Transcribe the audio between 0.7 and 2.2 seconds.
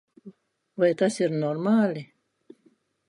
Vai tas ir normāli?